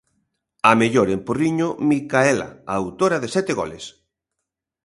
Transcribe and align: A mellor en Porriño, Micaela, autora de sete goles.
A 0.69 0.71
mellor 0.81 1.07
en 1.15 1.19
Porriño, 1.27 1.67
Micaela, 1.89 2.49
autora 2.77 3.17
de 3.23 3.29
sete 3.35 3.51
goles. 3.59 3.83